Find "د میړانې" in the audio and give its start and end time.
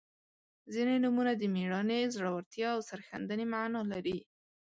1.37-1.99